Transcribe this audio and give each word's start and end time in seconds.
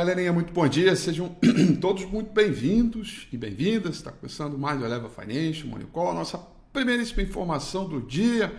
Galerinha, 0.00 0.32
muito 0.32 0.50
bom 0.50 0.66
dia, 0.66 0.96
sejam 0.96 1.36
todos 1.78 2.06
muito 2.06 2.32
bem-vindos 2.32 3.28
e 3.30 3.36
bem-vindas. 3.36 3.96
Está 3.96 4.10
começando 4.10 4.56
mais 4.56 4.80
o 4.80 4.84
Eleva 4.86 5.10
Financial, 5.10 5.68
Monicol, 5.68 6.12
a 6.12 6.14
nossa 6.14 6.38
primeiríssima 6.72 7.20
informação 7.20 7.86
do 7.86 8.00
dia 8.00 8.50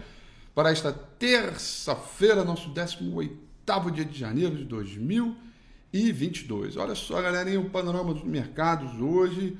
para 0.53 0.69
esta 0.69 0.93
terça-feira, 0.93 2.43
nosso 2.43 2.69
18 2.69 3.35
dia 3.91 4.05
de 4.05 4.19
janeiro 4.19 4.55
de 4.55 4.65
2022. 4.65 6.77
Olha 6.77 6.93
só, 6.93 7.19
galerinha, 7.19 7.59
o 7.59 7.71
panorama 7.71 8.13
dos 8.13 8.23
mercados 8.23 9.01
hoje 9.01 9.57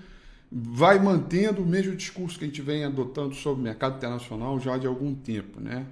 vai 0.52 1.00
mantendo 1.00 1.64
o 1.64 1.66
mesmo 1.66 1.96
discurso 1.96 2.38
que 2.38 2.46
a 2.46 2.48
gente 2.48 2.62
vem 2.62 2.84
adotando 2.84 3.34
sobre 3.34 3.60
o 3.60 3.64
mercado 3.64 3.98
internacional 3.98 4.60
já 4.60 4.78
de 4.78 4.86
algum 4.86 5.16
tempo, 5.16 5.60
né? 5.60 5.88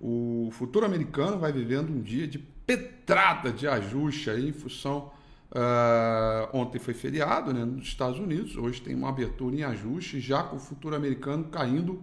O 0.00 0.48
futuro 0.52 0.86
americano 0.86 1.38
vai 1.38 1.52
vivendo 1.52 1.90
um 1.90 2.00
dia 2.00 2.26
de 2.26 2.38
pedrada 2.38 3.52
de 3.52 3.68
ajuste 3.68 4.30
aí 4.30 4.48
em 4.48 4.52
função. 4.52 5.12
Uh, 5.54 6.48
ontem 6.52 6.80
foi 6.80 6.92
feriado 6.92 7.54
né, 7.54 7.64
nos 7.64 7.86
Estados 7.86 8.18
Unidos, 8.18 8.56
hoje 8.56 8.82
tem 8.82 8.92
uma 8.92 9.08
abertura 9.08 9.54
em 9.54 9.62
ajuste, 9.62 10.18
já 10.18 10.42
com 10.42 10.56
o 10.56 10.58
futuro 10.58 10.96
americano 10.96 11.44
caindo 11.44 12.02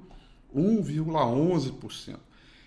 1,11%, 0.55 2.17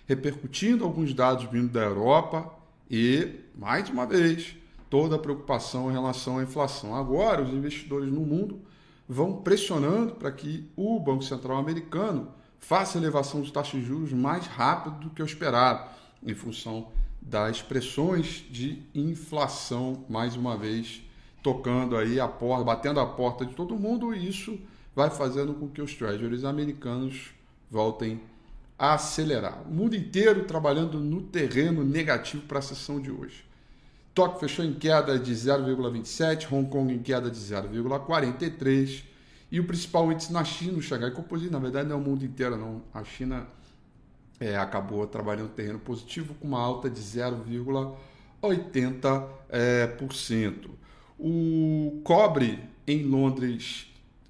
repercutindo 0.05 0.83
alguns 0.83 1.11
dados 1.11 1.45
vindo 1.45 1.69
da 1.69 1.81
Europa 1.81 2.53
e, 2.89 3.39
mais 3.55 3.89
uma 3.89 4.05
vez, 4.05 4.55
toda 4.87 5.15
a 5.15 5.19
preocupação 5.19 5.89
em 5.89 5.93
relação 5.93 6.37
à 6.37 6.43
inflação. 6.43 6.93
Agora, 6.93 7.41
os 7.41 7.51
investidores 7.51 8.11
no 8.11 8.21
mundo 8.21 8.61
vão 9.09 9.37
pressionando 9.37 10.13
para 10.13 10.31
que 10.31 10.69
o 10.75 10.99
Banco 10.99 11.23
Central 11.23 11.57
americano 11.57 12.27
faça 12.59 12.99
elevação 12.99 13.41
dos 13.41 13.49
taxas 13.49 13.79
de 13.79 13.87
juros 13.87 14.13
mais 14.13 14.45
rápido 14.45 14.99
do 14.99 15.09
que 15.09 15.23
o 15.23 15.25
esperado, 15.25 15.89
em 16.23 16.35
função 16.35 16.91
das 17.25 17.61
pressões 17.61 18.45
de 18.51 18.83
inflação, 18.93 20.05
mais 20.07 20.35
uma 20.35 20.55
vez, 20.55 21.01
tocando 21.41 21.97
aí 21.97 22.19
a 22.19 22.27
porta, 22.27 22.63
batendo 22.63 22.99
a 22.99 23.05
porta 23.05 23.45
de 23.45 23.53
todo 23.55 23.75
mundo, 23.75 24.13
e 24.13 24.29
isso 24.29 24.57
vai 24.95 25.09
fazendo 25.09 25.53
com 25.55 25.67
que 25.67 25.81
os 25.81 25.93
treasuries 25.95 26.43
americanos 26.43 27.31
voltem 27.69 28.21
a 28.77 28.93
acelerar. 28.93 29.63
O 29.67 29.73
mundo 29.73 29.95
inteiro 29.95 30.45
trabalhando 30.45 30.99
no 30.99 31.21
terreno 31.21 31.83
negativo 31.83 32.43
para 32.43 32.59
a 32.59 32.61
sessão 32.61 33.01
de 33.01 33.09
hoje. 33.09 33.43
Tóquio 34.13 34.39
fechou 34.39 34.63
em 34.63 34.73
queda 34.73 35.17
de 35.17 35.33
0,27, 35.33 36.51
Hong 36.51 36.69
Kong 36.69 36.93
em 36.93 36.99
queda 36.99 37.29
de 37.29 37.37
0,43 37.37 39.03
e 39.51 39.59
o 39.59 39.65
principal 39.65 40.11
índice 40.11 40.31
na 40.31 40.43
China, 40.43 40.77
o 40.77 40.81
Xangai 40.81 41.11
Composite, 41.11 41.51
na 41.51 41.59
verdade 41.59 41.89
não 41.89 41.97
é 41.97 41.99
o 41.99 42.01
mundo 42.01 42.23
inteiro 42.23 42.55
não, 42.55 42.81
a 42.93 43.03
China 43.03 43.47
é, 44.39 44.57
acabou 44.57 45.05
trabalhando 45.07 45.49
terreno 45.49 45.79
positivo 45.79 46.35
com 46.35 46.47
uma 46.47 46.59
alta 46.59 46.89
de 46.89 47.01
0,80%. 47.01 49.27
É, 49.49 49.87
por 49.87 50.13
cento. 50.13 50.71
o 51.17 52.01
cobre 52.03 52.59
em 52.85 53.03
Londres 53.03 53.87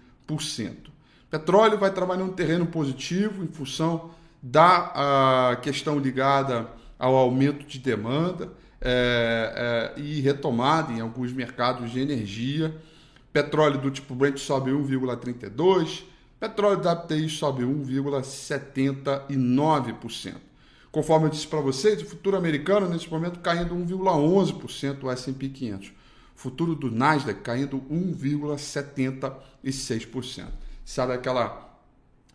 Petróleo 1.30 1.78
vai 1.78 1.92
trabalhar 1.92 2.24
um 2.24 2.34
terreno 2.34 2.66
positivo 2.66 3.44
em 3.44 3.48
função 3.48 4.10
da 4.42 5.60
questão 5.62 6.00
ligada 6.00 6.68
ao 6.98 7.14
aumento 7.16 7.64
de 7.66 7.78
demanda 7.78 8.52
é, 8.82 9.94
é, 9.98 10.02
e 10.02 10.20
retomada 10.22 10.92
em 10.92 11.02
alguns 11.02 11.32
mercados 11.32 11.92
de 11.92 12.00
energia. 12.00 12.76
Petróleo 13.32 13.80
do 13.80 13.92
tipo 13.92 14.16
Brent 14.16 14.38
sobe 14.38 14.72
1,32%, 14.72 16.04
petróleo 16.40 16.82
da 16.82 16.94
WTI 16.94 17.30
sobe 17.30 17.64
1,79%. 17.64 20.34
Conforme 20.92 21.26
eu 21.26 21.30
disse 21.30 21.48
para 21.48 21.60
vocês, 21.60 22.02
o 22.02 22.06
futuro 22.06 22.38
americano 22.38 22.88
nesse 22.88 23.12
momento 23.12 23.40
caindo 23.40 23.76
1,11% 23.76 25.04
o 25.04 25.12
S&P 25.12 25.50
500 25.50 26.05
futuro 26.36 26.76
do 26.76 26.92
Nasdaq 26.92 27.42
caindo 27.42 27.82
1,76%. 27.90 30.50
Sabe 30.84 31.14
aquela 31.14 31.80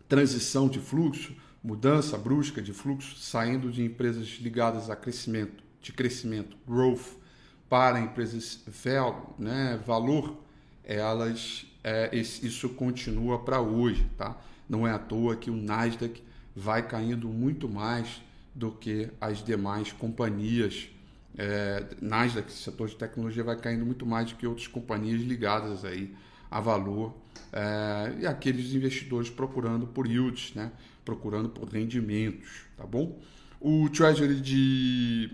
transição 0.09 0.67
de 0.67 0.79
fluxo, 0.79 1.35
mudança 1.63 2.17
brusca 2.17 2.59
de 2.61 2.73
fluxo, 2.73 3.15
saindo 3.17 3.71
de 3.71 3.83
empresas 3.83 4.27
ligadas 4.41 4.89
a 4.89 4.95
crescimento, 4.95 5.63
de 5.81 5.93
crescimento, 5.93 6.57
growth, 6.67 7.21
para 7.69 8.01
empresas 8.01 8.59
value, 8.67 9.27
né, 9.39 9.79
valor, 9.85 10.35
elas, 10.83 11.65
é, 11.81 12.13
isso 12.13 12.67
continua 12.69 13.39
para 13.39 13.61
hoje, 13.61 14.05
tá? 14.17 14.35
Não 14.67 14.85
é 14.85 14.91
à 14.91 14.99
toa 14.99 15.37
que 15.37 15.49
o 15.49 15.55
Nasdaq 15.55 16.21
vai 16.53 16.85
caindo 16.85 17.29
muito 17.29 17.69
mais 17.69 18.21
do 18.53 18.71
que 18.71 19.09
as 19.21 19.41
demais 19.43 19.93
companhias 19.93 20.89
é, 21.37 21.85
Nasdaq, 22.01 22.51
setor 22.51 22.89
de 22.89 22.95
tecnologia, 22.95 23.43
vai 23.43 23.55
caindo 23.55 23.85
muito 23.85 24.05
mais 24.05 24.29
do 24.29 24.35
que 24.35 24.45
outras 24.45 24.67
companhias 24.67 25.21
ligadas 25.21 25.85
aí 25.85 26.13
a 26.49 26.59
valor 26.59 27.13
é, 27.53 28.15
e 28.19 28.27
aqueles 28.27 28.73
investidores 28.73 29.29
procurando 29.29 29.87
por 29.87 30.05
yields, 30.05 30.53
né? 30.53 30.71
procurando 31.05 31.49
por 31.49 31.69
rendimentos, 31.69 32.63
tá 32.77 32.85
bom? 32.85 33.19
O 33.59 33.89
Treasury 33.89 34.39
de 34.39 35.31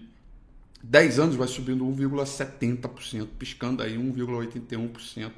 10 0.83 1.19
anos 1.19 1.35
vai 1.35 1.47
subindo 1.47 1.85
1,70%, 1.85 3.27
piscando 3.37 3.81
aí 3.81 3.97
1,81%, 3.97 5.31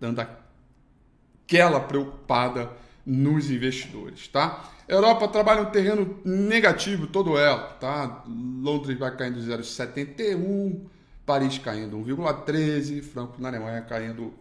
dando 0.00 0.20
aquela 0.20 1.80
preocupada 1.80 2.70
nos 3.04 3.50
investidores, 3.50 4.28
tá? 4.28 4.72
Europa 4.88 5.28
trabalha 5.28 5.62
um 5.62 5.70
terreno 5.70 6.18
negativo, 6.24 7.06
todo 7.06 7.36
ela, 7.36 7.64
tá? 7.74 8.24
Londres 8.26 8.98
vai 8.98 9.14
caindo 9.14 9.38
0,71, 9.38 10.80
Paris 11.26 11.58
caindo 11.58 11.98
1,13, 11.98 13.02
Frankfurt 13.02 13.38
na 13.38 13.48
Alemanha 13.48 13.82
caindo 13.82 14.32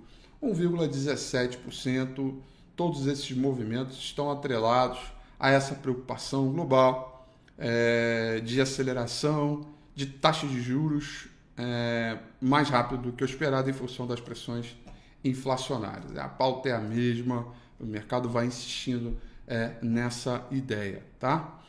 1,17%. 0.41 2.35
Todos 2.77 3.07
esses 3.07 3.31
movimentos 3.35 3.97
estão 3.97 4.31
atrelados 4.31 4.99
a 5.37 5.49
essa 5.49 5.75
preocupação 5.75 6.49
global 6.53 7.27
é, 7.57 8.39
de 8.39 8.61
aceleração 8.61 9.65
de 9.93 10.05
taxas 10.05 10.49
de 10.49 10.61
juros 10.61 11.27
é, 11.57 12.19
mais 12.39 12.69
rápido 12.69 13.01
do 13.01 13.11
que 13.11 13.23
o 13.23 13.25
esperado 13.25 13.69
em 13.69 13.73
função 13.73 14.07
das 14.07 14.21
pressões 14.21 14.77
inflacionárias. 15.23 16.15
A 16.15 16.29
pauta 16.29 16.69
é 16.69 16.73
a 16.73 16.79
mesma 16.79 17.47
o 17.79 17.85
mercado 17.85 18.29
vai 18.29 18.45
insistindo 18.45 19.17
é, 19.47 19.75
nessa 19.81 20.45
ideia, 20.51 21.03
tá? 21.19 21.59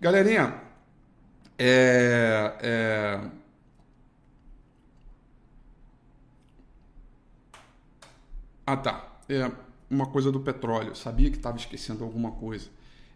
Galerinha, 0.00 0.60
é, 1.58 2.56
é... 2.60 3.30
Ah, 8.66 8.76
tá. 8.76 9.20
É 9.28 9.50
uma 9.90 10.06
coisa 10.06 10.30
do 10.30 10.40
petróleo. 10.40 10.88
Eu 10.88 10.94
sabia 10.94 11.30
que 11.30 11.36
estava 11.36 11.56
esquecendo 11.56 12.04
alguma 12.04 12.32
coisa. 12.32 12.68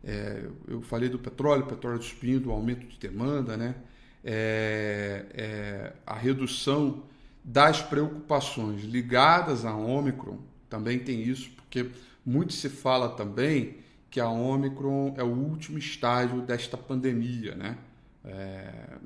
É, 0.05 0.47
eu 0.67 0.83
falei 0.83 1.09
do 1.09 1.19
petróleo, 1.19 1.67
petróleo 1.67 2.03
subindo, 2.03 2.49
o 2.49 2.53
aumento 2.53 2.87
de 2.87 2.99
demanda, 2.99 3.57
né? 3.57 3.77
É, 4.25 5.27
é, 5.35 5.93
a 6.07 6.15
redução 6.15 7.05
das 7.45 7.83
preocupações 7.83 8.83
ligadas 8.85 9.65
a 9.65 9.75
Ômicron 9.75 10.39
também 10.69 10.99
tem 10.99 11.23
isso, 11.23 11.51
porque 11.51 11.91
muito 12.25 12.53
se 12.53 12.69
fala 12.69 13.11
também 13.11 13.82
que 14.13 14.21
a 14.21 14.29
Omicron 14.29 15.15
é 15.17 15.23
o 15.23 15.33
último 15.33 15.79
estágio 15.79 16.43
desta 16.43 16.77
pandemia, 16.77 17.55
né? 17.55 17.79
É... 18.23 18.99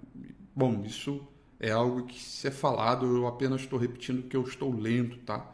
Bom, 0.54 0.82
isso 0.84 1.26
é 1.60 1.70
algo 1.70 2.04
que 2.04 2.20
se 2.20 2.48
é 2.48 2.50
falado, 2.50 3.06
eu 3.06 3.26
apenas 3.26 3.60
estou 3.60 3.78
repetindo 3.78 4.28
que 4.28 4.36
eu 4.36 4.42
estou 4.42 4.74
lendo, 4.74 5.16
tá? 5.18 5.46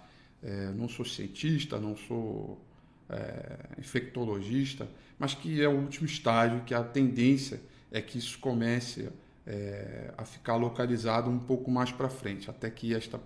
É, 0.43 0.73
não 0.73 0.89
sou 0.89 1.05
cientista, 1.05 1.79
não 1.79 1.97
sou 1.97 2.65
é, 3.11 3.59
infectologista, 3.79 4.89
mas 5.19 5.35
que 5.35 5.63
é 5.63 5.69
o 5.69 5.73
último 5.73 6.07
estágio, 6.07 6.63
que 6.65 6.75
a 6.75 6.83
tendência 6.83 7.61
é 7.93 8.01
que 8.01 8.19
isso 8.19 8.39
comece 8.39 9.11
é, 9.47 10.13
a 10.17 10.25
ficar 10.25 10.57
localizado 10.57 11.29
um 11.31 11.39
pouco 11.39 11.71
mais 11.71 11.93
para 11.93 12.09
frente, 12.09 12.49
até 12.49 12.71
que 12.71 12.95
esta 12.95 13.21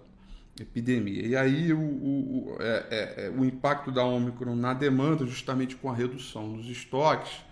epidemia. 0.60 1.26
E 1.26 1.36
aí 1.36 1.72
o, 1.72 1.78
o, 1.78 2.56
é, 2.60 2.86
é, 2.90 3.26
é, 3.26 3.30
o 3.30 3.44
impacto 3.44 3.90
da 3.90 4.04
Omicron 4.04 4.56
na 4.56 4.72
demanda, 4.74 5.26
justamente 5.26 5.76
com 5.76 5.90
a 5.90 5.94
redução 5.94 6.46
nos 6.48 6.66
estoques, 6.66 7.44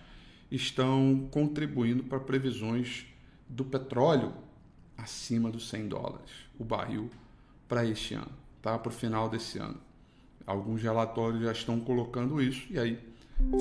estão 0.51 1.27
contribuindo 1.31 2.03
para 2.03 2.19
previsões 2.19 3.05
do 3.47 3.63
petróleo 3.63 4.33
acima 4.97 5.51
dos 5.51 5.69
100 5.69 5.87
dólares 5.87 6.31
o 6.57 6.63
barril 6.63 7.09
para 7.67 7.85
este 7.85 8.13
ano, 8.13 8.31
tá? 8.61 8.77
para 8.77 8.89
o 8.89 8.93
final 8.93 9.29
desse 9.29 9.59
ano. 9.59 9.79
Alguns 10.45 10.81
relatórios 10.81 11.41
já 11.43 11.51
estão 11.51 11.79
colocando 11.79 12.41
isso 12.41 12.67
e 12.69 12.79
aí 12.79 12.99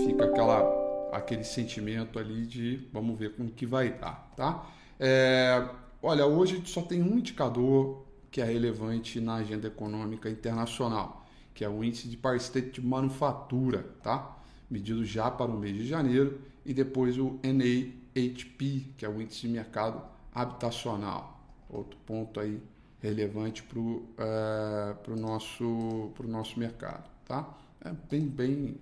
fica 0.05 0.27
aquela 0.27 0.85
aquele 1.13 1.45
sentimento 1.45 2.19
ali 2.19 2.45
de 2.45 2.89
vamos 2.93 3.17
ver 3.19 3.35
como 3.37 3.49
que 3.51 3.65
vai 3.65 3.91
dar, 3.91 4.33
tá? 4.37 4.69
É, 4.99 5.65
olha, 6.03 6.27
hoje 6.27 6.61
só 6.67 6.83
tem 6.83 7.03
um 7.03 7.19
indicador 7.19 8.04
que 8.35 8.41
é 8.41 8.45
relevante 8.45 9.21
na 9.21 9.37
agenda 9.37 9.69
econômica 9.69 10.29
internacional, 10.29 11.25
que 11.55 11.65
é 11.65 11.69
o 11.69 11.85
índice 11.85 12.09
de 12.09 12.17
Par 12.17 12.35
State 12.35 12.81
de 12.81 12.85
manufatura, 12.85 13.87
tá? 14.03 14.37
Medido 14.69 15.05
já 15.05 15.31
para 15.31 15.53
o 15.53 15.57
mês 15.57 15.77
de 15.77 15.87
janeiro 15.87 16.41
e 16.67 16.75
depois 16.75 17.17
o 17.17 17.39
NAHP, 17.45 18.93
que 18.99 19.05
é 19.05 19.09
o 19.09 19.23
índice 19.23 19.43
de 19.43 19.49
mercado 19.51 20.03
habitacional. 20.35 21.47
Outro 21.71 21.97
ponto 22.05 22.41
aí 22.41 22.61
relevante 23.01 23.63
para 23.63 23.79
o 23.79 24.05
é, 24.19 24.97
nosso, 25.17 26.13
nosso 26.25 26.59
mercado, 26.59 27.09
tá? 27.25 27.49
É 27.85 27.93
bem, 28.11 28.27
bem, 28.27 28.77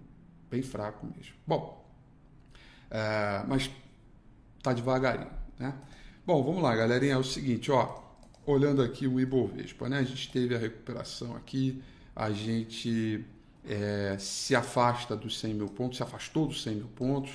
bem 0.50 0.62
fraco 0.62 1.06
mesmo. 1.14 1.34
Bom, 1.46 1.86
é, 2.90 3.44
mas 3.46 3.70
tá 4.62 4.72
devagarinho, 4.72 5.28
né? 5.58 5.74
Bom, 6.24 6.42
vamos 6.42 6.62
lá, 6.62 6.74
galerinha. 6.74 7.12
É 7.12 7.18
o 7.18 7.22
seguinte, 7.22 7.70
ó. 7.70 8.00
Olhando 8.44 8.82
aqui 8.82 9.06
o 9.06 9.20
Ibovespa, 9.20 9.88
né? 9.88 9.98
A 9.98 10.02
gente 10.02 10.30
teve 10.30 10.54
a 10.54 10.58
recuperação 10.58 11.36
aqui, 11.36 11.80
a 12.14 12.32
gente 12.32 13.24
é, 13.64 14.16
se 14.18 14.56
afasta 14.56 15.16
dos 15.16 15.38
100 15.38 15.54
mil 15.54 15.68
pontos, 15.68 15.98
se 15.98 16.02
afastou 16.02 16.48
dos 16.48 16.62
100 16.62 16.74
mil 16.74 16.88
pontos. 16.88 17.30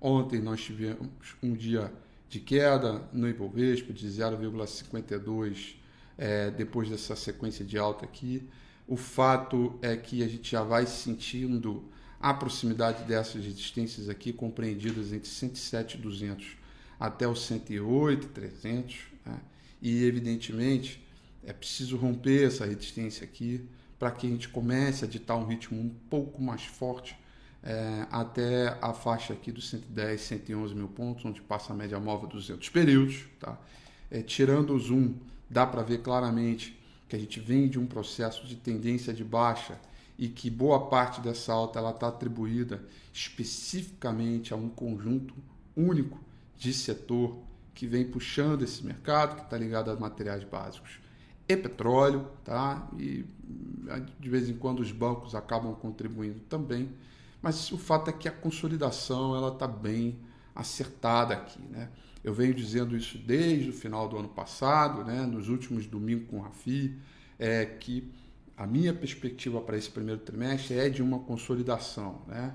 Ontem 0.00 0.40
nós 0.40 0.62
tivemos 0.62 1.08
um 1.42 1.52
dia 1.52 1.92
de 2.28 2.40
queda 2.40 3.06
no 3.12 3.28
Ibovespa 3.28 3.92
de 3.92 4.06
0,52 4.08 5.74
é, 6.16 6.50
depois 6.50 6.88
dessa 6.88 7.14
sequência 7.14 7.64
de 7.64 7.76
alta 7.76 8.06
aqui. 8.06 8.48
O 8.88 8.96
fato 8.96 9.78
é 9.82 9.96
que 9.96 10.22
a 10.22 10.28
gente 10.28 10.50
já 10.50 10.62
vai 10.62 10.86
sentindo 10.86 11.84
a 12.18 12.32
proximidade 12.32 13.04
dessas 13.04 13.44
resistências 13.44 14.08
aqui, 14.08 14.32
compreendidas 14.32 15.12
entre 15.12 15.28
107 15.28 15.98
e 15.98 16.00
200 16.00 16.56
até 16.98 17.28
os 17.28 17.44
108 17.44 18.28
300. 18.28 18.96
Né? 19.24 19.38
E, 19.80 20.04
evidentemente, 20.04 21.04
é 21.44 21.52
preciso 21.52 21.96
romper 21.96 22.46
essa 22.46 22.64
resistência 22.64 23.24
aqui 23.24 23.68
para 23.98 24.10
que 24.10 24.26
a 24.26 24.30
gente 24.30 24.48
comece 24.48 25.04
a 25.04 25.08
ditar 25.08 25.36
um 25.36 25.46
ritmo 25.46 25.80
um 25.80 25.88
pouco 26.10 26.42
mais 26.42 26.64
forte 26.64 27.16
é, 27.62 28.06
até 28.10 28.78
a 28.80 28.92
faixa 28.92 29.32
aqui 29.32 29.50
dos 29.50 29.68
110, 29.70 30.20
111 30.20 30.74
mil 30.74 30.88
pontos, 30.88 31.24
onde 31.24 31.40
passa 31.40 31.72
a 31.72 31.76
média 31.76 31.98
móvel 31.98 32.28
200 32.28 32.68
períodos. 32.68 33.24
Tá? 33.40 33.58
É, 34.10 34.22
tirando 34.22 34.74
o 34.74 34.78
zoom, 34.78 35.14
dá 35.50 35.66
para 35.66 35.82
ver 35.82 36.02
claramente 36.02 36.78
que 37.08 37.16
a 37.16 37.18
gente 37.18 37.40
vem 37.40 37.68
de 37.68 37.78
um 37.78 37.86
processo 37.86 38.46
de 38.46 38.56
tendência 38.56 39.12
de 39.12 39.24
baixa 39.24 39.80
e 40.18 40.28
que 40.28 40.48
boa 40.48 40.88
parte 40.88 41.20
dessa 41.20 41.52
alta 41.52 41.78
ela 41.78 41.90
está 41.90 42.08
atribuída 42.08 42.82
especificamente 43.12 44.52
a 44.52 44.56
um 44.56 44.68
conjunto 44.68 45.34
único 45.76 46.18
de 46.56 46.72
setor 46.72 47.36
que 47.76 47.86
vem 47.86 48.06
puxando 48.06 48.62
esse 48.62 48.84
mercado, 48.84 49.36
que 49.36 49.42
está 49.42 49.56
ligado 49.56 49.90
a 49.90 49.96
materiais 49.96 50.42
básicos 50.42 50.98
e 51.46 51.56
petróleo, 51.56 52.26
tá? 52.42 52.88
E 52.98 53.24
de 54.18 54.30
vez 54.30 54.48
em 54.48 54.54
quando 54.54 54.80
os 54.80 54.90
bancos 54.90 55.34
acabam 55.34 55.74
contribuindo 55.74 56.40
também, 56.40 56.90
mas 57.40 57.70
o 57.70 57.78
fato 57.78 58.08
é 58.08 58.12
que 58.14 58.26
a 58.26 58.32
consolidação 58.32 59.36
ela 59.36 59.52
está 59.52 59.68
bem 59.68 60.18
acertada 60.54 61.34
aqui, 61.34 61.60
né? 61.70 61.90
Eu 62.24 62.32
venho 62.32 62.54
dizendo 62.54 62.96
isso 62.96 63.18
desde 63.18 63.68
o 63.68 63.72
final 63.72 64.08
do 64.08 64.16
ano 64.16 64.28
passado, 64.28 65.04
né? 65.04 65.26
Nos 65.26 65.48
últimos 65.48 65.86
domingos 65.86 66.28
com 66.28 66.38
o 66.38 66.40
Rafi, 66.40 66.96
é 67.38 67.66
que 67.66 68.10
a 68.56 68.66
minha 68.66 68.94
perspectiva 68.94 69.60
para 69.60 69.76
esse 69.76 69.90
primeiro 69.90 70.22
trimestre 70.22 70.78
é 70.78 70.88
de 70.88 71.02
uma 71.02 71.18
consolidação, 71.18 72.22
né? 72.26 72.54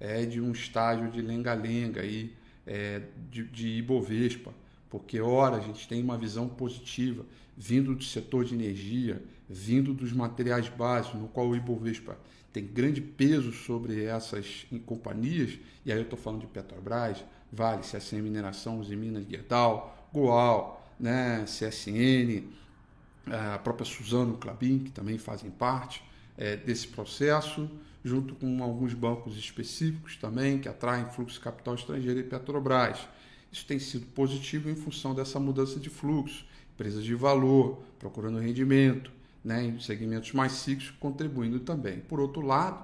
É 0.00 0.24
de 0.24 0.40
um 0.40 0.50
estágio 0.50 1.10
de 1.10 1.20
lenga-lenga 1.20 2.00
aí, 2.00 2.34
é, 2.66 3.02
de, 3.30 3.44
de 3.44 3.68
Ibovespa, 3.68 4.52
porque 4.92 5.18
ora 5.22 5.56
a 5.56 5.60
gente 5.60 5.88
tem 5.88 6.02
uma 6.02 6.18
visão 6.18 6.46
positiva 6.46 7.24
vindo 7.56 7.94
do 7.94 8.04
setor 8.04 8.44
de 8.44 8.54
energia, 8.54 9.22
vindo 9.48 9.94
dos 9.94 10.12
materiais 10.12 10.68
básicos, 10.68 11.18
no 11.18 11.28
qual 11.28 11.48
o 11.48 11.56
Ibovespa 11.56 12.18
tem 12.52 12.66
grande 12.66 13.00
peso 13.00 13.52
sobre 13.52 14.04
essas 14.04 14.66
companhias, 14.84 15.58
e 15.86 15.90
aí 15.90 15.96
eu 15.96 16.02
estou 16.02 16.18
falando 16.18 16.42
de 16.42 16.46
Petrobras, 16.46 17.24
Vale, 17.50 17.80
CSN 17.80 18.20
Mineração, 18.20 18.80
Uzi 18.80 18.94
Minas, 18.94 19.26
Gerdau, 19.26 20.10
Goal, 20.12 20.86
né, 21.00 21.46
CSN, 21.46 22.44
a 23.54 23.58
própria 23.60 23.86
Suzano 23.86 24.36
Clabin, 24.36 24.80
que 24.80 24.90
também 24.90 25.16
fazem 25.16 25.50
parte 25.50 26.04
é, 26.36 26.54
desse 26.54 26.88
processo, 26.88 27.66
junto 28.04 28.34
com 28.34 28.62
alguns 28.62 28.92
bancos 28.92 29.38
específicos 29.38 30.16
também, 30.16 30.58
que 30.58 30.68
atraem 30.68 31.06
fluxo 31.06 31.38
de 31.38 31.44
capital 31.44 31.76
estrangeiro 31.76 32.20
e 32.20 32.24
Petrobras. 32.24 32.98
Isso 33.52 33.66
tem 33.66 33.78
sido 33.78 34.06
positivo 34.06 34.70
em 34.70 34.74
função 34.74 35.14
dessa 35.14 35.38
mudança 35.38 35.78
de 35.78 35.90
fluxo. 35.90 36.46
Empresas 36.74 37.04
de 37.04 37.14
valor, 37.14 37.82
procurando 37.98 38.38
rendimento, 38.38 39.12
né, 39.44 39.62
em 39.62 39.78
segmentos 39.78 40.32
mais 40.32 40.52
cíclicos, 40.52 40.96
contribuindo 40.98 41.60
também. 41.60 42.00
Por 42.00 42.18
outro 42.18 42.40
lado, 42.40 42.82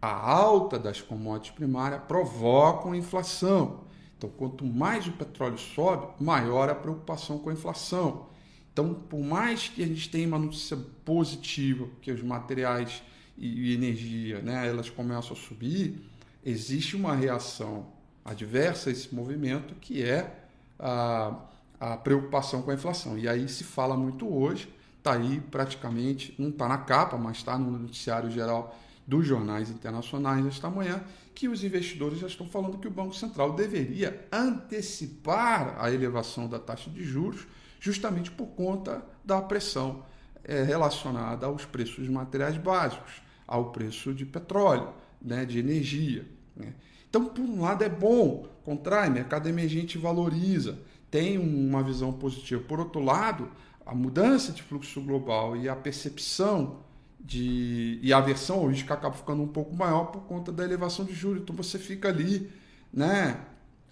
a 0.00 0.08
alta 0.08 0.78
das 0.78 1.00
commodities 1.00 1.54
primárias 1.54 2.02
provoca 2.04 2.88
inflação. 2.96 3.84
Então, 4.16 4.30
quanto 4.30 4.64
mais 4.64 5.06
o 5.06 5.12
petróleo 5.12 5.58
sobe, 5.58 6.06
maior 6.22 6.70
a 6.70 6.74
preocupação 6.74 7.38
com 7.38 7.50
a 7.50 7.52
inflação. 7.52 8.26
Então, 8.72 8.94
por 8.94 9.20
mais 9.20 9.68
que 9.68 9.82
a 9.82 9.86
gente 9.86 10.08
tenha 10.08 10.28
uma 10.28 10.38
notícia 10.38 10.76
positiva, 11.04 11.88
que 12.00 12.12
os 12.12 12.22
materiais 12.22 13.02
e 13.36 13.74
energia, 13.74 14.40
né, 14.40 14.66
elas 14.66 14.88
começam 14.88 15.32
a 15.32 15.40
subir, 15.40 16.00
existe 16.44 16.94
uma 16.94 17.14
reação 17.14 17.86
adversa 18.26 18.90
a 18.90 18.92
esse 18.92 19.14
movimento 19.14 19.74
que 19.76 20.02
é 20.02 20.44
a, 20.78 21.36
a 21.78 21.96
preocupação 21.96 22.62
com 22.62 22.70
a 22.70 22.74
inflação. 22.74 23.16
E 23.18 23.28
aí 23.28 23.48
se 23.48 23.64
fala 23.64 23.96
muito 23.96 24.32
hoje, 24.32 24.68
está 24.98 25.14
aí 25.14 25.40
praticamente, 25.50 26.34
não 26.38 26.48
está 26.48 26.68
na 26.68 26.78
capa, 26.78 27.16
mas 27.16 27.38
está 27.38 27.56
no 27.56 27.70
noticiário 27.78 28.30
geral 28.30 28.76
dos 29.06 29.26
jornais 29.26 29.70
internacionais 29.70 30.44
nesta 30.44 30.68
manhã, 30.68 31.00
que 31.34 31.48
os 31.48 31.62
investidores 31.62 32.18
já 32.18 32.26
estão 32.26 32.48
falando 32.48 32.78
que 32.78 32.88
o 32.88 32.90
Banco 32.90 33.14
Central 33.14 33.52
deveria 33.52 34.26
antecipar 34.32 35.76
a 35.78 35.92
elevação 35.92 36.48
da 36.48 36.58
taxa 36.58 36.90
de 36.90 37.04
juros 37.04 37.46
justamente 37.78 38.30
por 38.30 38.48
conta 38.48 39.04
da 39.24 39.40
pressão 39.40 40.04
é, 40.42 40.62
relacionada 40.62 41.46
aos 41.46 41.64
preços 41.64 42.04
de 42.04 42.10
materiais 42.10 42.56
básicos, 42.56 43.22
ao 43.46 43.70
preço 43.70 44.12
de 44.12 44.24
petróleo, 44.24 44.92
né, 45.22 45.44
de 45.44 45.58
energia. 45.58 46.26
Né? 46.56 46.72
Então, 47.08 47.26
por 47.26 47.42
um 47.42 47.62
lado, 47.62 47.84
é 47.84 47.88
bom, 47.88 48.46
contrai, 48.64 49.08
mercado 49.08 49.48
emergente 49.48 49.98
valoriza, 49.98 50.78
tem 51.10 51.38
uma 51.38 51.82
visão 51.82 52.12
positiva. 52.12 52.62
Por 52.62 52.80
outro 52.80 53.02
lado, 53.02 53.50
a 53.84 53.94
mudança 53.94 54.52
de 54.52 54.62
fluxo 54.62 55.00
global 55.00 55.56
e 55.56 55.68
a 55.68 55.76
percepção 55.76 56.80
de 57.20 57.98
e 58.02 58.12
a 58.12 58.18
aversão 58.18 58.58
ao 58.58 58.68
risco 58.68 58.92
acaba 58.92 59.14
ficando 59.14 59.42
um 59.42 59.48
pouco 59.48 59.74
maior 59.74 60.06
por 60.06 60.22
conta 60.22 60.52
da 60.52 60.64
elevação 60.64 61.04
de 61.04 61.14
juros. 61.14 61.42
Então 61.42 61.56
você 61.56 61.78
fica 61.78 62.08
ali, 62.08 62.50
né? 62.92 63.40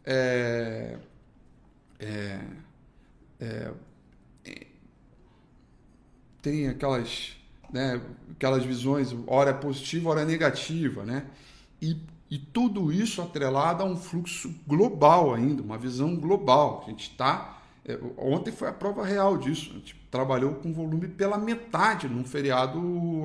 É, 0.04 0.99
é, 1.99 2.40
é, 3.40 3.73
tem 6.42 6.68
aquelas, 6.68 7.37
né, 7.73 8.00
aquelas 8.33 8.64
visões, 8.64 9.14
hora 9.26 9.50
é 9.50 9.54
positiva, 9.54 10.11
hora 10.11 10.21
é 10.21 10.25
negativa, 10.26 11.04
né? 11.04 11.25
E, 11.80 11.97
e 12.35 12.38
tudo 12.38 12.93
isso 12.93 13.23
atrelado 13.23 13.83
a 13.83 13.87
um 13.87 13.97
fluxo 13.97 14.53
global 14.67 15.35
ainda, 15.35 15.62
uma 15.62 15.79
visão 15.79 16.17
global. 16.17 16.83
A 16.85 16.91
gente 16.91 17.11
está. 17.11 17.62
É, 17.85 17.99
ontem 18.17 18.50
foi 18.50 18.69
a 18.69 18.73
prova 18.73 19.05
real 19.05 19.37
disso. 19.37 19.71
A 19.71 19.75
gente 19.75 19.95
trabalhou 20.11 20.55
com 20.55 20.73
volume 20.73 21.09
pela 21.09 21.38
metade 21.38 22.09
num 22.09 22.25
feriado 22.25 22.79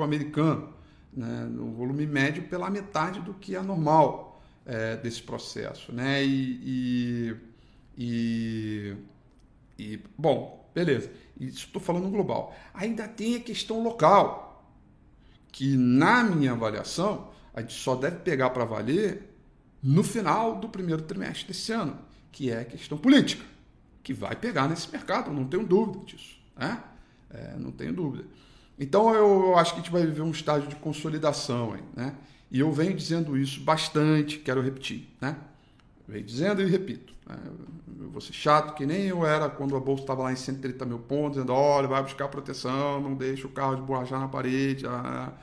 americano, 0.04 0.70
né? 1.14 1.48
no 1.50 1.72
volume 1.72 2.06
médio 2.06 2.44
pela 2.44 2.70
metade 2.70 3.22
do 3.22 3.34
que 3.34 3.56
é 3.56 3.62
normal 3.62 4.42
é, 4.66 4.98
desse 4.98 5.24
processo. 5.24 5.92
Né? 5.92 6.24
e, 6.24 7.36
e, 7.98 7.98
e 7.98 8.98
e, 9.80 9.98
bom, 10.18 10.70
beleza. 10.76 11.10
Isso 11.40 11.68
estou 11.68 11.82
falando 11.82 12.10
global. 12.10 12.54
Ainda 12.74 13.08
tem 13.08 13.38
a 13.38 13.40
questão 13.40 13.82
local, 13.82 14.62
que 15.52 15.78
na 15.78 16.22
minha 16.22 16.52
avaliação, 16.52 17.29
a 17.54 17.62
gente 17.62 17.74
só 17.74 17.96
deve 17.96 18.18
pegar 18.18 18.50
para 18.52 18.66
valer 18.66 19.30
no 19.82 20.04
final 20.04 20.56
do 20.58 20.68
primeiro 20.70 21.02
trimestre 21.02 21.48
desse 21.48 21.72
ano, 21.72 21.98
que 22.32 22.52
é 22.52 22.62
a 22.62 22.66
questão 22.66 22.98
política. 22.98 23.44
que 24.02 24.14
vai 24.14 24.36
pegar 24.36 24.68
nesse 24.68 24.90
mercado, 24.92 25.32
não 25.32 25.46
tenho 25.46 25.64
dúvida 25.64 26.04
disso. 26.06 26.40
Né? 26.58 26.82
É, 27.30 27.56
não 27.58 27.72
tenho 27.72 27.94
dúvida. 27.94 28.26
Então 28.80 29.14
eu, 29.14 29.58
acho 29.58 29.74
que 29.74 29.82
a 29.82 29.84
gente 29.84 29.92
vai 29.92 30.06
viver 30.06 30.22
um 30.22 30.32
estágio 30.32 30.68
de 30.68 30.76
consolidação. 30.78 31.78
Né? 31.96 32.16
E 32.50 32.60
eu 32.60 32.72
venho 32.72 32.96
dizendo 32.96 33.38
isso 33.38 33.62
bastante, 33.62 34.40
quero 34.40 34.62
repetir. 34.62 35.08
Né? 35.22 35.36
Venho 36.08 36.26
dizendo 36.26 36.62
e 36.62 36.66
repito. 36.66 37.14
Né? 37.28 37.36
Eu 38.00 38.10
vou 38.10 38.22
ser 38.22 38.34
chato, 38.34 38.74
que 38.74 38.86
nem 38.86 39.08
eu 39.08 39.26
era 39.26 39.50
quando 39.50 39.76
a 39.76 39.80
bolsa 39.80 40.04
estava 40.04 40.24
lá 40.24 40.32
em 40.32 40.36
130 40.36 40.86
mil 40.86 41.00
pontos, 41.00 41.34
dizendo: 41.34 41.54
olha, 41.54 41.88
vai 41.88 42.02
buscar 42.02 42.28
proteção, 42.30 43.02
não 43.02 43.14
deixa 43.14 43.46
o 43.46 43.52
carro 43.52 43.76
esborrachar 43.76 44.20
na 44.20 44.28
parede, 44.28 44.88
ah, 44.88 45.34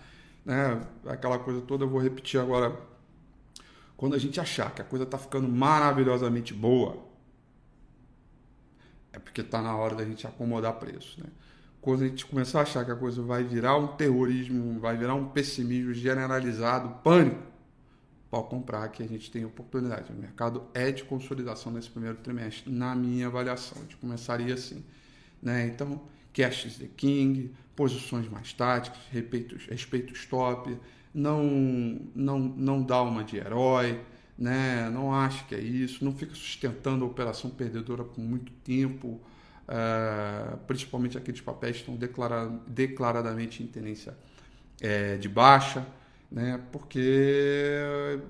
né? 0.46 0.80
aquela 1.06 1.38
coisa 1.40 1.60
toda. 1.60 1.84
Eu 1.84 1.88
vou 1.88 2.00
repetir 2.00 2.40
agora. 2.40 2.80
Quando 3.96 4.14
a 4.14 4.18
gente 4.18 4.38
achar 4.38 4.72
que 4.72 4.80
a 4.80 4.84
coisa 4.84 5.04
está 5.04 5.18
ficando 5.18 5.48
maravilhosamente 5.48 6.54
boa, 6.54 7.04
é 9.12 9.18
porque 9.18 9.40
está 9.40 9.60
na 9.60 9.74
hora 9.74 9.96
da 9.96 10.04
gente 10.04 10.26
acomodar 10.26 10.74
preço. 10.74 11.20
Né? 11.20 11.28
Quando 11.80 12.04
a 12.04 12.08
gente 12.08 12.24
começar 12.26 12.60
a 12.60 12.62
achar 12.62 12.84
que 12.84 12.90
a 12.90 12.96
coisa 12.96 13.22
vai 13.22 13.42
virar 13.42 13.76
um 13.76 13.88
terrorismo, 13.88 14.78
vai 14.78 14.96
virar 14.96 15.14
um 15.14 15.28
pessimismo 15.28 15.94
generalizado, 15.94 17.00
pânico, 17.02 17.42
pode 18.30 18.48
comprar 18.48 18.86
que 18.88 19.02
a 19.02 19.08
gente 19.08 19.30
tem 19.30 19.44
oportunidade. 19.44 20.12
O 20.12 20.16
mercado 20.16 20.64
é 20.74 20.92
de 20.92 21.04
consolidação 21.04 21.72
nesse 21.72 21.88
primeiro 21.88 22.18
trimestre, 22.18 22.70
na 22.70 22.94
minha 22.94 23.28
avaliação. 23.28 23.78
A 23.78 23.82
gente 23.82 23.96
começaria 23.96 24.52
assim. 24.52 24.84
Né? 25.42 25.66
Então, 25.68 26.02
cash 26.36 26.66
is 26.66 26.76
the 26.76 26.86
king, 26.96 27.50
posições 27.74 28.28
mais 28.28 28.52
táticas, 28.52 28.98
respeito, 29.10 29.56
respeito 29.70 30.12
stop, 30.14 30.76
não, 31.14 31.42
não, 32.14 32.38
não 32.38 32.82
dá 32.82 33.00
uma 33.02 33.24
de 33.24 33.38
herói, 33.38 34.00
né? 34.38 34.90
não 34.90 35.14
acha 35.14 35.44
que 35.46 35.54
é 35.54 35.60
isso, 35.60 36.04
não 36.04 36.14
fica 36.14 36.34
sustentando 36.34 37.04
a 37.04 37.08
operação 37.08 37.50
perdedora 37.50 38.04
por 38.04 38.20
muito 38.20 38.52
tempo, 38.62 39.18
uh, 39.66 40.56
principalmente 40.66 41.16
aqueles 41.16 41.40
papéis 41.40 41.76
que 41.76 41.82
estão 41.82 41.96
declara, 41.96 42.48
declaradamente 42.66 43.62
em 43.62 43.66
tendência 43.66 44.14
é, 44.80 45.16
de 45.16 45.28
baixa 45.28 45.86
né? 46.30 46.60
Porque 46.72 47.78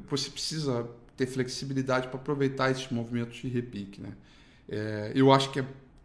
você 0.08 0.30
precisa 0.30 0.88
ter 1.16 1.26
flexibilidade 1.26 2.08
para 2.08 2.18
aproveitar 2.18 2.70
esses 2.70 2.88
movimentos 2.90 3.38
de 3.38 3.48
repique, 3.48 4.00
né? 4.00 4.12
É, 4.68 5.12
eu 5.14 5.32
acho 5.32 5.50
que 5.50 5.60
é, 5.60 5.64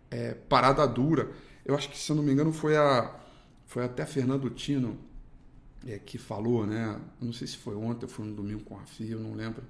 é, 0.09 0.33
parada 0.33 0.85
dura. 0.87 1.29
Eu 1.65 1.75
acho 1.75 1.89
que, 1.89 1.97
se 1.97 2.11
eu 2.11 2.15
não 2.15 2.23
me 2.23 2.31
engano, 2.31 2.51
foi 2.51 2.77
a 2.77 3.19
foi 3.65 3.85
até 3.85 4.05
Fernando 4.05 4.49
Tino 4.49 4.97
é, 5.87 5.97
que 5.97 6.17
falou, 6.17 6.65
né? 6.67 6.99
não 7.21 7.31
sei 7.33 7.47
se 7.47 7.57
foi 7.57 7.75
ontem, 7.75 8.07
foi 8.07 8.25
no 8.25 8.35
domingo 8.35 8.63
com 8.63 8.77
a 8.77 8.85
FIA, 8.85 9.13
eu 9.13 9.19
não 9.19 9.33
lembro. 9.33 9.63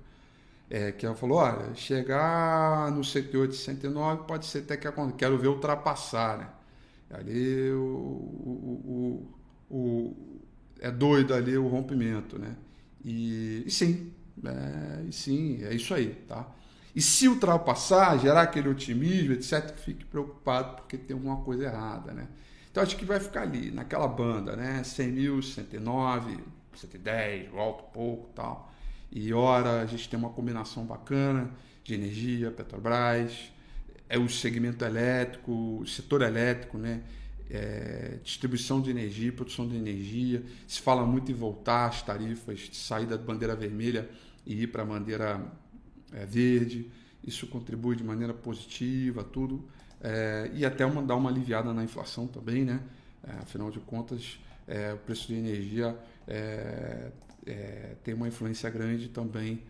É, 0.70 0.92
que 0.92 1.06
ela 1.06 1.16
falou, 1.16 1.38
olha, 1.38 1.76
chegar 1.76 2.92
no 2.92 3.04
108, 3.04 3.54
109 3.54 4.24
pode 4.24 4.46
ser 4.46 4.60
até 4.60 4.78
que 4.78 4.88
aconteça. 4.88 5.18
Quero 5.18 5.38
ver 5.38 5.50
ultrapassar, 5.50 6.38
né? 6.38 6.50
Ali 7.12 7.72
o, 7.72 7.78
o, 7.78 9.36
o, 9.70 9.76
o 9.76 10.42
é 10.80 10.90
doido 10.90 11.34
ali 11.34 11.58
o 11.58 11.68
rompimento, 11.68 12.40
né? 12.40 12.56
E, 13.04 13.64
e 13.66 13.72
sim, 13.72 14.14
é, 14.46 15.04
e 15.08 15.12
sim, 15.14 15.64
é 15.64 15.76
isso 15.76 15.94
aí, 15.94 16.16
tá? 16.28 16.50
E 16.96 17.02
se 17.02 17.28
ultrapassar, 17.28 18.18
gerar 18.20 18.42
aquele 18.42 18.70
otimismo, 18.70 19.34
etc., 19.34 19.76
fique 19.78 20.06
preocupado 20.06 20.76
porque 20.76 20.98
tem 20.98 21.16
alguma 21.16 21.38
coisa 21.38 21.66
errada, 21.66 22.14
né? 22.14 22.28
Então 22.70 22.84
acho 22.84 22.96
que 22.96 23.06
vai 23.06 23.20
ficar 23.20 23.42
ali, 23.42 23.72
naquela 23.72 24.08
banda, 24.08 24.56
né? 24.56 24.84
100 24.84 25.12
mil, 25.12 25.42
109, 25.42 26.40
110, 26.76 27.50
volta 27.50 27.84
um 27.84 27.92
pouco 27.92 28.30
tal. 28.34 28.74
E 29.12 29.34
ora 29.34 29.82
a 29.82 29.86
gente 29.86 30.08
tem 30.10 30.18
uma 30.18 30.30
combinação 30.30 30.86
bacana 30.86 31.50
de 31.84 31.94
energia, 31.94 32.52
Petrobras, 32.52 33.52
é 34.08 34.18
o 34.18 34.30
segmento 34.30 34.84
elétrico, 34.84 35.80
o 35.82 35.88
setor 35.88 36.22
elétrico, 36.22 36.78
né? 36.78 37.02
é, 37.52 38.18
distribuição 38.24 38.82
de 38.82 38.90
energia, 38.90 39.32
produção 39.32 39.68
de 39.68 39.76
energia. 39.76 40.44
Se 40.66 40.80
fala 40.80 41.06
muito 41.06 41.32
em 41.32 41.36
voltar 41.36 41.88
as 41.88 42.02
tarifas, 42.02 42.60
de 42.60 42.76
sair 42.76 43.06
da 43.06 43.18
bandeira 43.18 43.56
vermelha 43.56 44.10
e 44.46 44.64
ir 44.64 44.68
para 44.68 44.84
a 44.84 44.86
bandeira 44.86 45.42
é, 46.14 46.26
verde. 46.26 46.92
Isso 47.24 47.48
contribui 47.48 47.96
de 47.96 48.04
maneira 48.04 48.34
positiva, 48.34 49.24
tudo. 49.24 49.68
É, 50.02 50.50
e 50.54 50.66
até 50.66 50.86
uma, 50.86 51.02
dar 51.02 51.16
uma 51.16 51.30
aliviada 51.30 51.74
na 51.74 51.84
inflação 51.84 52.28
também, 52.28 52.66
né? 52.66 52.82
É, 53.24 53.32
afinal 53.34 53.70
de 53.70 53.80
contas, 53.80 54.40
é, 54.68 54.94
o 54.94 54.98
preço 54.98 55.28
de 55.28 55.36
energia 55.36 55.96
é, 56.28 57.12
tem 58.04 58.14
uma 58.14 58.28
influência 58.28 58.70
grande 58.70 59.10
também 59.10 59.64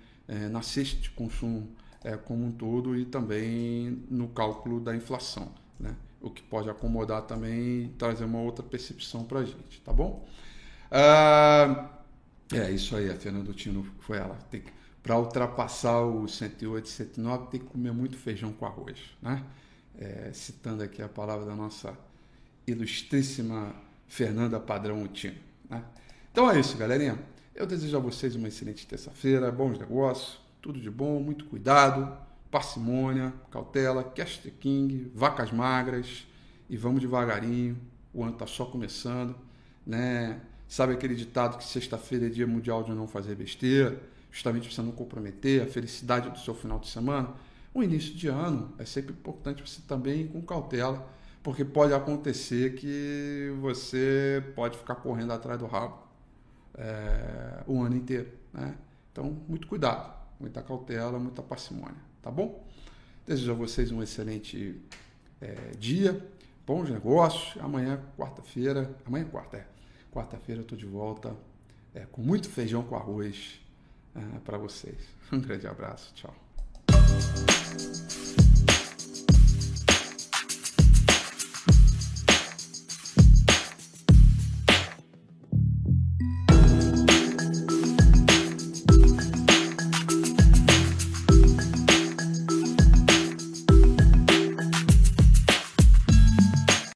na 0.49 0.61
cesta 0.61 0.99
de 1.01 1.09
consumo 1.09 1.69
como 2.25 2.45
um 2.45 2.51
todo 2.51 2.97
e 2.97 3.05
também 3.05 4.03
no 4.09 4.27
cálculo 4.29 4.79
da 4.79 4.95
inflação, 4.95 5.53
né? 5.79 5.95
o 6.21 6.29
que 6.29 6.41
pode 6.41 6.69
acomodar 6.69 7.23
também 7.23 7.83
e 7.83 7.87
trazer 7.97 8.25
uma 8.25 8.39
outra 8.39 8.63
percepção 8.63 9.23
para 9.23 9.39
a 9.39 9.45
gente, 9.45 9.81
tá 9.81 9.91
bom? 9.91 10.27
Ah, 10.91 11.89
é 12.53 12.71
isso 12.71 12.95
aí, 12.95 13.09
a 13.09 13.15
Fernanda 13.15 13.51
Tino 13.53 13.85
foi 13.99 14.17
ela. 14.17 14.37
Para 15.03 15.17
ultrapassar 15.17 16.01
o 16.01 16.27
108, 16.27 16.87
109, 16.87 17.47
tem 17.47 17.59
que 17.59 17.65
comer 17.65 17.91
muito 17.91 18.17
feijão 18.17 18.53
com 18.53 18.65
arroz, 18.65 18.99
né? 19.21 19.43
É, 19.97 20.31
citando 20.33 20.83
aqui 20.83 21.01
a 21.01 21.09
palavra 21.09 21.45
da 21.45 21.55
nossa 21.55 21.97
ilustríssima 22.65 23.75
Fernanda 24.07 24.59
Padrão 24.59 25.05
Tino. 25.07 25.37
Né? 25.69 25.83
Então 26.31 26.49
é 26.49 26.59
isso, 26.59 26.77
galerinha. 26.77 27.19
Eu 27.53 27.65
desejo 27.65 27.97
a 27.97 27.99
vocês 27.99 28.35
uma 28.35 28.47
excelente 28.47 28.87
terça-feira, 28.87 29.51
bons 29.51 29.77
negócios, 29.77 30.39
tudo 30.61 30.79
de 30.79 30.89
bom, 30.89 31.19
muito 31.19 31.45
cuidado 31.45 32.17
parcimônia, 32.51 33.33
cautela, 33.49 34.03
cash 34.03 34.41
king, 34.59 35.09
vacas 35.15 35.51
magras 35.51 36.27
e 36.69 36.75
vamos 36.75 36.99
devagarinho. 36.99 37.77
O 38.13 38.23
ano 38.23 38.33
está 38.33 38.45
só 38.45 38.65
começando, 38.65 39.35
né? 39.87 40.41
Sabe 40.67 40.93
aquele 40.93 41.15
ditado 41.15 41.57
que 41.57 41.63
sexta-feira 41.63 42.27
é 42.27 42.29
dia 42.29 42.45
mundial 42.45 42.83
de 42.83 42.91
não 42.91 43.07
fazer 43.07 43.35
besteira, 43.35 44.01
justamente 44.31 44.67
para 44.67 44.75
você 44.75 44.81
não 44.81 44.91
comprometer 44.91 45.61
a 45.61 45.67
felicidade 45.67 46.29
do 46.29 46.39
seu 46.39 46.55
final 46.55 46.79
de 46.79 46.87
semana? 46.87 47.33
O 47.73 47.83
início 47.83 48.13
de 48.15 48.27
ano 48.27 48.73
é 48.77 48.85
sempre 48.85 49.13
importante 49.13 49.61
você 49.61 49.81
também 49.87 50.21
ir 50.21 50.27
com 50.29 50.41
cautela, 50.41 51.07
porque 51.43 51.63
pode 51.63 51.93
acontecer 51.93 52.75
que 52.75 53.53
você 53.61 54.43
pode 54.55 54.77
ficar 54.77 54.95
correndo 54.95 55.33
atrás 55.33 55.59
do 55.59 55.65
rabo 55.65 55.97
é, 56.75 57.63
o 57.67 57.81
ano 57.81 57.95
inteiro, 57.95 58.31
né? 58.53 58.75
Então, 59.11 59.37
muito 59.47 59.67
cuidado, 59.67 60.13
muita 60.39 60.61
cautela, 60.61 61.19
muita 61.19 61.41
parcimônia 61.41 62.11
tá 62.21 62.29
bom? 62.29 62.65
Desejo 63.25 63.51
a 63.51 63.55
vocês 63.55 63.91
um 63.91 64.01
excelente 64.01 64.79
é, 65.39 65.55
dia, 65.77 66.25
bons 66.65 66.89
negócios. 66.89 67.61
Amanhã, 67.61 68.01
quarta-feira, 68.17 68.95
amanhã 69.05 69.25
é 69.25 69.29
quarta, 69.29 69.57
é. 69.57 69.67
Quarta-feira 70.11 70.61
eu 70.61 70.63
estou 70.63 70.77
de 70.77 70.85
volta 70.85 71.35
é, 71.93 72.01
com 72.01 72.21
muito 72.21 72.49
feijão 72.49 72.83
com 72.83 72.95
arroz 72.95 73.60
é, 74.15 74.39
para 74.39 74.57
vocês. 74.57 74.97
Um 75.31 75.39
grande 75.39 75.67
abraço, 75.67 76.13
tchau. 76.13 76.35